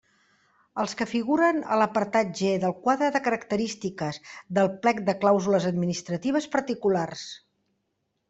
Els 0.83 0.95
que 0.99 1.05
figuren 1.09 1.59
a 1.73 1.75
l'apartat 1.81 2.29
G 2.39 2.49
del 2.63 2.73
quadre 2.87 3.09
de 3.15 3.21
característiques 3.27 4.19
del 4.59 4.71
plec 4.87 5.03
de 5.11 5.17
clàusules 5.25 5.67
administratives 5.73 6.47
particulars. 6.57 7.27